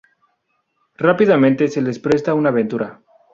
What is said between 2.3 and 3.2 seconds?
una aventura.